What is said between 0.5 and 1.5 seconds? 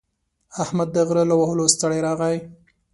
احمد د غره له